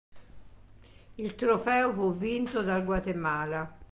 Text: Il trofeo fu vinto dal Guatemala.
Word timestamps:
Il 1.13 1.35
trofeo 1.35 1.93
fu 1.93 2.17
vinto 2.17 2.63
dal 2.63 2.83
Guatemala. 2.83 3.77